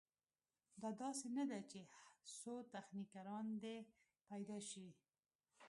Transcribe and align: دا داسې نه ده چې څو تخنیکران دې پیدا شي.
دا 0.81 0.89
داسې 1.01 1.27
نه 1.37 1.43
ده 1.49 1.59
چې 1.71 1.79
څو 2.37 2.53
تخنیکران 2.73 3.45
دې 3.63 3.77
پیدا 4.29 4.57
شي. 4.69 4.87